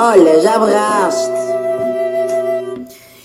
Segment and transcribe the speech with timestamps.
[0.00, 1.32] Olha, já berraste.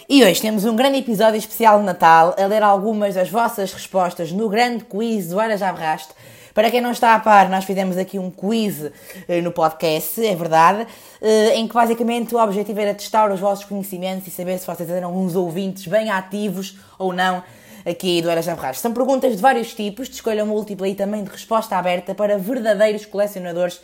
[0.09, 4.31] E hoje temos um grande episódio especial de Natal a ler algumas das vossas respostas
[4.31, 6.15] no grande quiz do Era Já Berraste.
[6.51, 8.89] Para quem não está a par, nós fizemos aqui um quiz
[9.27, 10.87] eh, no podcast, é verdade,
[11.21, 14.89] eh, em que basicamente o objetivo era testar os vossos conhecimentos e saber se vocês
[14.89, 17.43] eram uns ouvintes bem ativos ou não
[17.85, 18.81] aqui do Era Já Berraste.
[18.81, 23.05] São perguntas de vários tipos, de escolha múltipla e também de resposta aberta para verdadeiros
[23.05, 23.79] colecionadores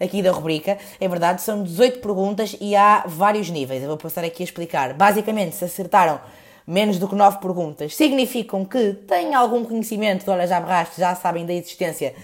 [0.00, 0.78] aqui da rubrica.
[1.00, 3.82] É verdade, são 18 perguntas e há vários níveis.
[3.82, 4.94] Eu vou passar aqui a explicar.
[4.94, 6.20] Basicamente, se acertaram
[6.66, 11.14] menos do que 9 perguntas, significam que têm algum conhecimento do Olha Já Berraste, já
[11.14, 12.14] sabem da existência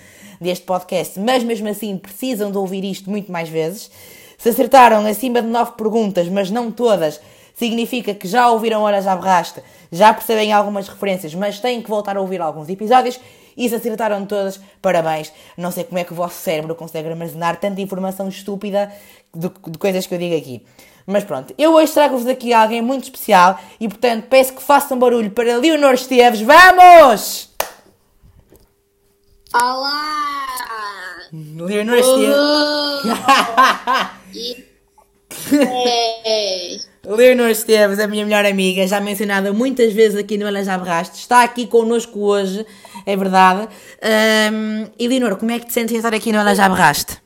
[0.40, 3.90] deste podcast, mas mesmo assim precisam de ouvir isto muito mais vezes.
[4.38, 7.20] Se acertaram acima de 9 perguntas, mas não todas,
[7.54, 9.62] significa que já ouviram Olha Já Berraste,
[9.92, 13.20] já percebem algumas referências, mas têm que voltar a ouvir alguns episódios
[13.56, 15.32] e se acertaram todas, parabéns.
[15.56, 18.92] Não sei como é que o vosso cérebro consegue armazenar tanta informação estúpida
[19.34, 20.64] de, de coisas que eu digo aqui.
[21.06, 25.30] Mas pronto, eu hoje trago-vos aqui alguém muito especial e portanto peço que façam barulho
[25.30, 26.40] para Leonor Esteves.
[26.40, 27.50] Vamos!
[29.52, 30.46] Olá!
[31.32, 32.36] Leonor Esteves.
[35.52, 36.89] É.
[37.16, 41.18] Leonor Esteves, a minha melhor amiga, já mencionada muitas vezes aqui no Ela Já Berraste,
[41.18, 42.64] está aqui connosco hoje,
[43.04, 43.68] é verdade.
[44.52, 47.20] Um, e Leonor, como é que te sentes em estar aqui no Ela Já Berraste?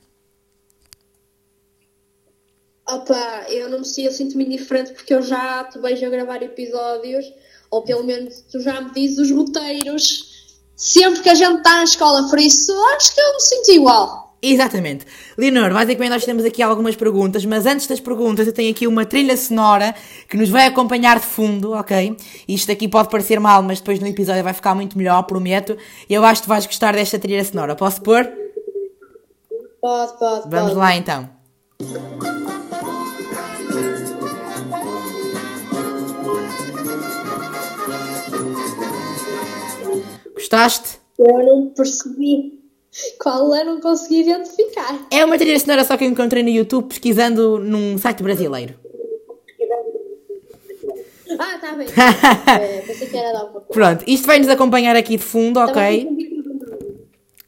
[2.89, 6.43] Opa, eu não me sinto, eu sinto-me indiferente porque eu já te vejo a gravar
[6.43, 7.31] episódios,
[7.71, 11.85] ou pelo menos tu já me dizes os roteiros, sempre que a gente está na
[11.85, 14.24] escola, por isso acho que eu me sinto igual.
[14.47, 15.07] Exatamente.
[15.39, 19.07] Leonor, basicamente nós temos aqui algumas perguntas, mas antes das perguntas eu tenho aqui uma
[19.07, 19.95] trilha sonora
[20.29, 22.15] que nos vai acompanhar de fundo, ok?
[22.47, 25.79] Isto aqui pode parecer mal, mas depois no episódio vai ficar muito melhor, prometo.
[26.11, 27.75] E eu acho que vais gostar desta trilha sonora.
[27.75, 28.31] Posso pôr?
[29.81, 30.75] Pode, pode, Vamos pode.
[30.75, 31.31] lá então.
[40.35, 40.99] Gostaste?
[41.19, 42.64] Eu não percebi
[43.19, 45.07] qual é, não consegui identificar.
[45.11, 48.75] É uma trilha sonora só que eu encontrei no YouTube pesquisando num site brasileiro.
[51.39, 51.87] Ah, tá bem.
[52.61, 53.73] é, pensei que era alguma coisa.
[53.73, 56.09] Pronto, isto vai nos acompanhar aqui de fundo, ok?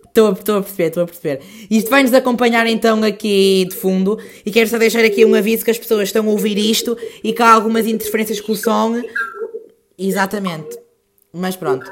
[0.07, 1.41] Estou a, estou a perceber, estou a perceber.
[1.71, 5.65] Isto vai nos acompanhar então aqui de fundo e quero só deixar aqui um aviso
[5.65, 9.03] que as pessoas estão a ouvir isto e que há algumas interferências com o som.
[9.99, 10.78] Exatamente.
[11.33, 11.91] Mas pronto.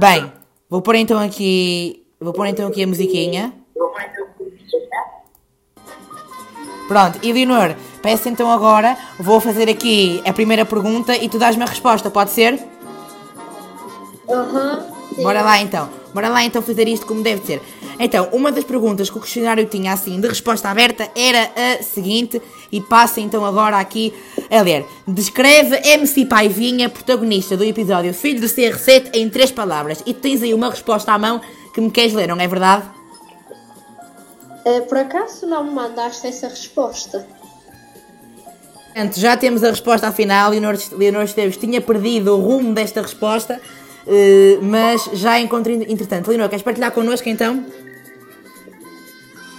[0.00, 0.32] Bem,
[0.68, 2.05] vou pôr então aqui.
[2.20, 3.52] Vou pôr então aqui a musiquinha.
[6.88, 11.64] Pronto, e Leonor, peço então agora, vou fazer aqui a primeira pergunta e tu dás-me
[11.64, 12.58] a resposta, pode ser?
[14.28, 14.86] Aham.
[15.14, 15.22] sim.
[15.22, 15.88] Bora lá então.
[16.14, 17.60] Bora lá então fazer isto como deve ser.
[17.98, 22.40] Então, uma das perguntas que o questionário tinha assim de resposta aberta era a seguinte,
[22.70, 24.12] e passa então agora aqui
[24.50, 24.84] a ler.
[25.06, 30.02] Descreve MC Paivinha, protagonista do episódio Filho do CR7, em três palavras.
[30.06, 31.40] E tens aí uma resposta à mão
[31.76, 32.84] que me queres ler, não é verdade?
[34.64, 37.26] É, por acaso não me mandaste essa resposta?
[38.86, 40.50] Portanto, já temos a resposta afinal.
[40.50, 43.60] Leonor, Leonor Esteves tinha perdido o rumo desta resposta,
[44.06, 46.28] eh, mas já encontrei entretanto.
[46.28, 47.66] Leonor, queres partilhar connosco então?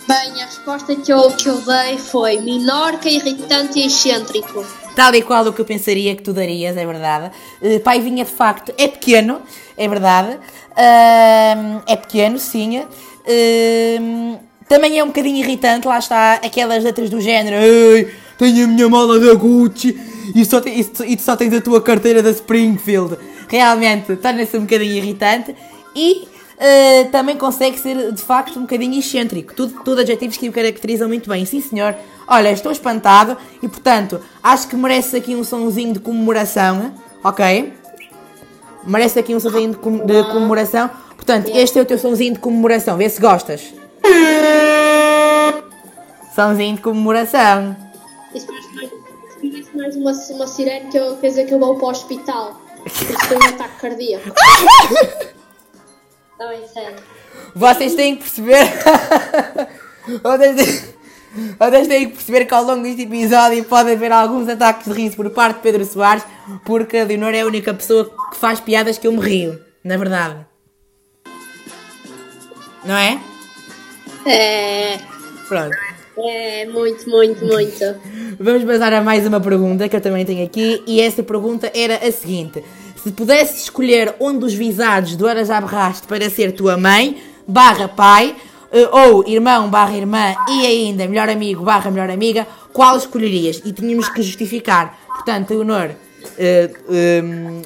[0.08, 4.66] Bem, a resposta que eu, que eu dei foi minorca, irritante e excêntrico.
[4.98, 7.30] Tal e qual o que eu pensaria que tu darias, é verdade.
[7.62, 9.40] Uh, pai vinha de facto, é pequeno,
[9.78, 10.40] é verdade.
[10.76, 12.80] Ahm, é pequeno, sim.
[12.80, 14.38] Ahm,
[14.68, 17.58] também é um bocadinho irritante, lá está, aquelas letras do género.
[17.58, 19.96] Ei, tenho a minha mala da Gucci
[20.34, 23.18] e, só te- e tu só tens a tua carteira da Springfield.
[23.48, 25.56] Realmente, torna-se um bocadinho irritante.
[25.96, 26.28] E
[26.58, 29.54] Uh, também consegue ser de facto um bocadinho excêntrico.
[29.54, 31.46] Tudo, tudo adjetivos que o caracterizam muito bem.
[31.46, 31.96] Sim, senhor.
[32.28, 36.94] Olha, estou espantado e, portanto, acho que merece aqui um sonzinho de comemoração.
[37.24, 37.74] Ok?
[38.84, 40.90] Merece aqui um sonzinho de, com- de comemoração.
[41.16, 42.98] Portanto, este é o teu sonzinho de comemoração.
[42.98, 43.74] Vê se gostas.
[46.36, 47.76] Sonzinho de comemoração.
[48.34, 51.90] Isso parece mais, uma, uma sirene que eu, quer dizer que eu vou para o
[51.92, 52.62] hospital.
[52.86, 54.30] Isso tem um ataque cardíaco.
[56.40, 56.98] Não, é sério.
[57.56, 58.68] Vocês têm que perceber.
[60.24, 60.87] vocês, têm...
[61.60, 65.16] vocês têm que perceber que ao longo deste episódio pode haver alguns ataques de riso
[65.16, 66.24] por parte de Pedro Soares,
[66.66, 69.98] porque a Leonor é a única pessoa que faz piadas que eu me rio, na
[69.98, 70.46] verdade.
[72.86, 73.20] Não é?
[74.26, 74.98] É,
[75.48, 75.76] Pronto.
[76.18, 77.84] é muito, muito, muito.
[78.40, 81.96] Vamos passar a mais uma pergunta que eu também tenho aqui, e essa pergunta era
[81.96, 82.64] a seguinte:
[82.96, 87.18] Se pudesses escolher um dos visados do Era Já Berraste para ser tua mãe,
[87.48, 88.36] barra pai,
[88.92, 93.62] ou irmão barra irmã e ainda melhor amigo barra melhor amiga, qual escolherias?
[93.66, 94.98] E tínhamos que justificar.
[95.08, 95.92] Portanto, Leonor,
[96.38, 97.62] eh, ehm,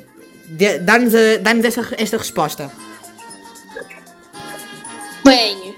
[0.48, 2.72] de- dá-nos dá-nos esta, esta resposta.
[5.24, 5.76] Bem,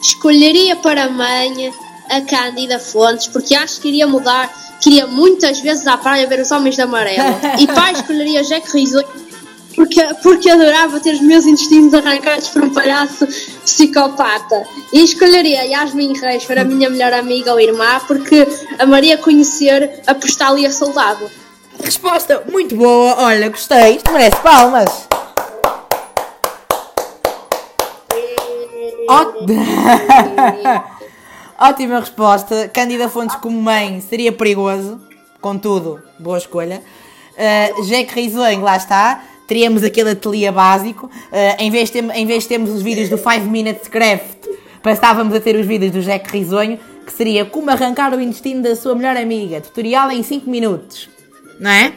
[0.00, 1.72] escolheria para a mãe
[2.10, 4.50] a Cândida Fontes, porque acho que iria mudar,
[4.80, 7.22] queria muitas vezes à praia ver os homens de amarelo.
[7.58, 9.02] E pai, escolheria Jack Rizzo,
[9.78, 13.24] porque, porque adorava ter os meus intestinos arrancados por um palhaço
[13.64, 14.66] psicopata.
[14.92, 18.44] E escolheria Yasmin Reis para a minha melhor amiga ou irmã, porque
[18.80, 21.30] amaria conhecer a Postália Soldado.
[21.80, 23.96] Resposta muito boa, olha, gostei.
[23.96, 25.06] Isto merece palmas.
[31.56, 32.68] Ótima resposta.
[32.68, 35.00] Cândida Fontes como mãe seria perigoso.
[35.40, 36.82] Contudo, boa escolha.
[37.34, 39.22] Uh, Jack Risonho, lá está.
[39.48, 41.06] Teríamos aquele ateliê básico.
[41.06, 44.46] Uh, em, vez de em vez de termos os vídeos do 5 Minutes Craft,
[44.82, 48.76] passávamos a ter os vídeos do Jack Risonho, que seria como arrancar o intestino da
[48.76, 49.62] sua melhor amiga.
[49.62, 51.08] Tutorial em 5 minutos.
[51.58, 51.94] Não é?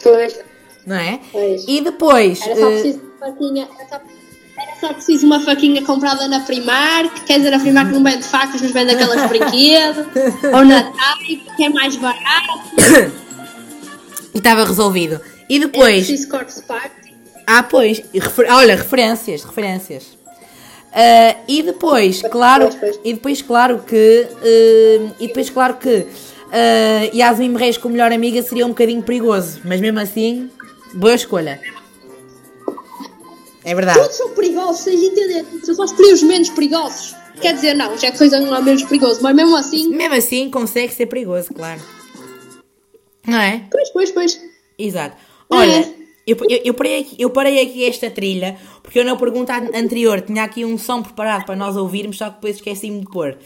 [0.00, 0.38] Pois.
[0.86, 1.18] Não é?
[1.32, 1.64] Pois.
[1.66, 2.40] E depois.
[2.40, 3.68] Era só uh, preciso uma faquinha.
[3.76, 7.24] Era só, era só preciso uma faquinha comprada na Primark.
[7.26, 10.06] Quer dizer, a Primark não vende facas, mas vende aquelas de brinquedo.
[10.54, 12.60] Ou na Type, que é mais barato.
[14.32, 15.20] e estava resolvido.
[15.50, 16.06] E depois.
[16.06, 17.14] preciso corte party.
[17.46, 18.00] Ah, pois.
[18.14, 20.16] refer- Olha, referências, referências.
[20.92, 23.00] Ah, e depois, claro, pois, pois.
[23.04, 26.06] e depois, claro que, ah, e depois, claro que
[26.52, 30.48] ah, Yasmin Reis como melhor amiga seria um bocadinho perigoso, mas mesmo assim,
[30.94, 31.60] boa escolha.
[33.64, 33.98] É verdade.
[33.98, 35.44] Todos são perigosos, vocês entendem?
[35.66, 37.14] Eu só escolhi os menos perigosos.
[37.40, 39.88] Quer dizer, não, já que não é menos perigoso, mas mesmo assim.
[39.90, 41.80] Mesmo assim, consegue ser perigoso, claro.
[43.26, 43.64] Não é?
[43.70, 44.40] Pois, pois, pois.
[44.78, 45.16] Exato.
[45.50, 45.94] Olha, É.
[46.26, 49.70] eu, eu, eu parei aqui, eu parei aqui esta trilha porque eu na pergunta an-
[49.74, 53.36] anterior tinha aqui um som preparado para nós ouvirmos, só que depois esqueci-me de pôr.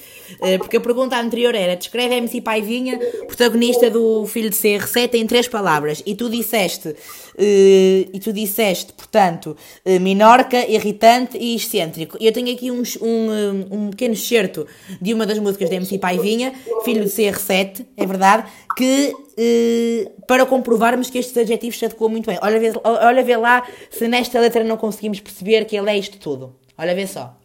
[0.41, 5.27] Eh, porque a pergunta anterior era: descreve MC Paivinha, protagonista do Filho de CR7, em
[5.27, 6.03] três palavras.
[6.07, 6.95] E tu disseste,
[7.39, 12.17] e tu disseste, portanto, eh, minorca, irritante e excêntrico.
[12.21, 14.67] Eu tenho aqui uns- um, eh, um pequeno excerto
[15.01, 16.53] de uma das músicas da MC Paivinha,
[16.85, 18.45] Filho de CR7, é verdade,
[18.77, 22.39] que eh, para comprovarmos que estes adjetivos se adequam muito bem.
[22.41, 26.55] Olha, olha vê lá se nesta letra não conseguimos perceber que ele é isto tudo.
[26.79, 27.37] Olha, vê só.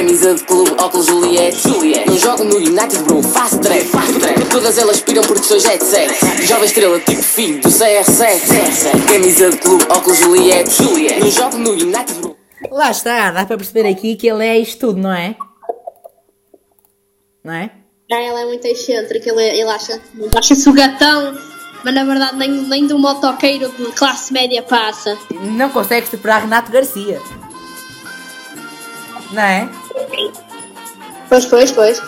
[0.00, 1.68] Camisa de clube, óculos Juliette.
[1.68, 2.08] Juliette.
[2.08, 3.84] Não jogo no United, bro, faço trap.
[3.84, 4.48] Faço trap.
[4.48, 6.10] Todas elas piram porque sou jet set.
[6.46, 9.06] Jovem estrela, tipo filho do CR7.
[9.06, 10.70] Camisa de clube, óculos Juliette.
[10.82, 11.20] Juliette.
[11.20, 12.34] Não jogo no United, bro.
[12.70, 15.36] Lá está, dá para perceber aqui que ele é isto tudo, não é?
[17.44, 17.70] Não é?
[18.10, 20.00] Ah, ele é muito excêntrico, ele, ele acha,
[20.34, 21.38] acha-se o gatão,
[21.84, 25.18] mas na verdade nem, nem do motoqueiro de classe média passa.
[25.30, 27.20] Não consegue superar Renato Garcia.
[29.32, 29.68] Não é?
[31.30, 32.02] Pois, pois, pois.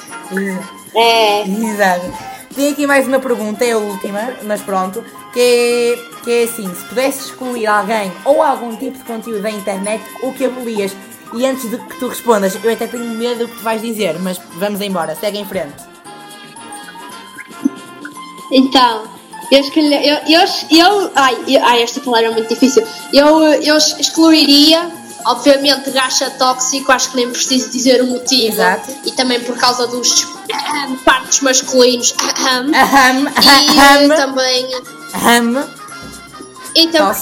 [0.95, 1.43] É.
[1.49, 2.13] Exato.
[2.55, 5.03] Tem aqui mais uma pergunta, é a última, mas pronto,
[5.33, 9.51] que é, que é assim, se pudesses excluir alguém ou algum tipo de conteúdo da
[9.51, 10.93] internet, o que abolias?
[11.35, 14.19] E antes de que tu respondas, eu até tenho medo do que tu vais dizer,
[14.21, 15.73] mas vamos embora, segue em frente.
[18.51, 19.05] Então,
[19.51, 19.95] eu escolhi.
[20.07, 22.87] Eu, eu, eu, ai, eu- ai, esta palavra é muito difícil.
[23.15, 24.91] Eu, eu excluiria,
[25.27, 28.55] obviamente, gacha tóxico, acho que nem preciso dizer o motivo.
[28.55, 28.91] Exato.
[29.05, 30.27] E também por causa dos
[31.05, 32.15] partes masculinos.
[32.19, 32.75] ahem.
[32.75, 34.69] Aham, E aham, também.
[35.15, 35.69] aham.
[36.75, 37.17] E também,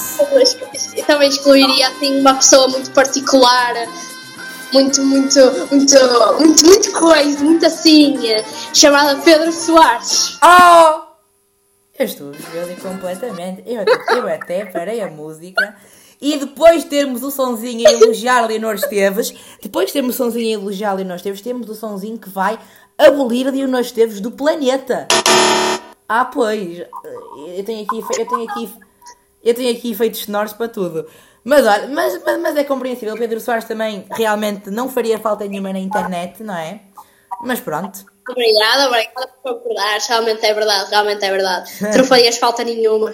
[0.95, 3.73] eu também excluiria assim, uma pessoa muito particular,
[4.71, 5.39] muito, muito,
[5.69, 5.95] muito,
[6.39, 8.17] muito, muito coisa, muito assim,
[8.73, 10.37] chamada Pedro Soares.
[10.41, 11.11] Oh!
[11.99, 13.63] Eu estou a completamente.
[13.65, 13.83] Eu,
[14.15, 15.75] eu até parei a música.
[16.21, 20.59] E depois de termos o sonzinho a elogiar Leonor Esteves, depois de termos o sonzinho
[20.59, 22.59] a elogiar Leonor Esteves, temos o sonzinho que vai
[22.95, 25.07] abolir Leonor Esteves do planeta.
[26.07, 26.79] Ah, pois.
[27.47, 28.73] Eu tenho aqui, eu tenho aqui,
[29.43, 31.07] eu tenho aqui efeitos sonoros para tudo.
[31.43, 33.17] Mas olha, mas, mas, mas é compreensível.
[33.17, 36.81] Pedro Soares também realmente não faria falta nenhuma na internet, não é?
[37.43, 38.05] Mas pronto.
[38.29, 39.99] Obrigada, obrigada por concordar.
[39.99, 41.71] Realmente é verdade, realmente é verdade.
[41.79, 43.11] Tu não farias falta nenhuma.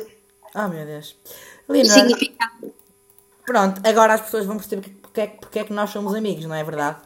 [0.54, 1.16] Oh meu Deus.
[1.70, 2.77] Leonor, significado.
[3.48, 6.44] Pronto, agora as pessoas vão perceber porque, é que- porque é que nós somos amigos,
[6.46, 6.98] não é verdade?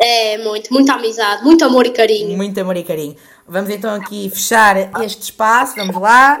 [0.00, 2.34] É muito, muita amizade, muito amor e carinho.
[2.34, 3.14] Muito amor e carinho.
[3.46, 6.40] Vamos então aqui fechar este espaço, vamos lá.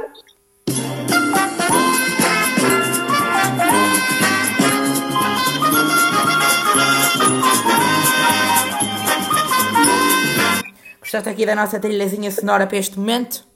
[11.00, 13.49] Gostaste aqui da nossa trilhazinha sonora para este momento?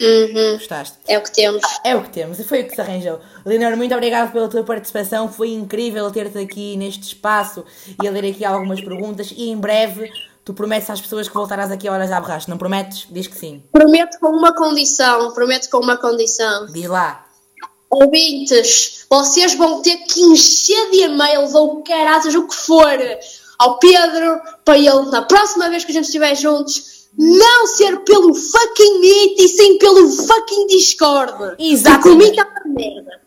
[0.00, 0.54] Uhum.
[0.54, 0.98] Gostaste?
[1.06, 1.62] É o que temos.
[1.84, 3.20] É o que temos e foi o que se arranjou.
[3.44, 5.30] Leonor, muito obrigado pela tua participação.
[5.30, 7.64] Foi incrível ter-te aqui neste espaço
[8.02, 9.32] e a ler aqui algumas perguntas.
[9.36, 10.10] E em breve
[10.44, 12.46] tu prometes às pessoas que voltarás aqui a horas à borracha.
[12.48, 13.06] Não prometes?
[13.10, 13.62] Diz que sim.
[13.70, 15.32] Prometo com uma condição.
[15.32, 16.66] Prometo com uma condição.
[16.66, 17.26] Diz lá.
[17.90, 22.96] Ouvintes, vocês vão ter que encher de e-mails ou caraças, o que for,
[23.58, 28.32] ao Pedro, para ele, na próxima vez que a gente estiver juntos, não ser pelo
[28.32, 28.59] fucking
[29.02, 31.56] E sim pelo fucking Discord.
[31.58, 32.36] Exatamente.
[32.66, 33.20] Merda.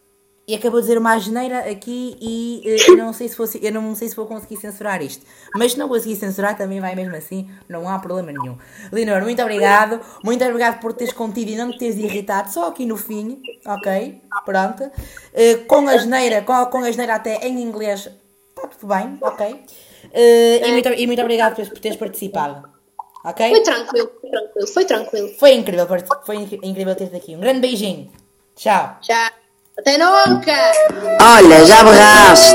[0.45, 3.71] E acabou de dizer uma asneira aqui e eh, eu não sei se fosse, eu
[3.71, 5.25] não sei se vou conseguir censurar isto.
[5.55, 8.57] Mas se não conseguir censurar também vai mesmo assim, não há problema nenhum.
[8.91, 10.01] Leonor, muito obrigado.
[10.21, 14.21] Muito obrigado por teres contido e não te teres irritado, só aqui no fim, ok?
[14.43, 14.91] Pronto.
[15.33, 18.09] Eh, com a asneira, com, com a asneira até em inglês,
[18.49, 19.63] está tudo bem, ok?
[20.11, 22.72] Eh, e, muito, e muito obrigado por teres participado.
[23.23, 23.49] Ok?
[23.49, 25.29] Foi tranquilo, foi tranquilo, foi tranquilo.
[25.39, 25.87] Foi incrível,
[26.25, 27.35] foi inc- incrível ter-te aqui.
[27.35, 28.11] Um grande beijinho.
[28.55, 28.97] Tchau.
[29.01, 29.31] Já.
[29.77, 30.51] Até nunca!
[31.19, 32.53] Olha, já berraste.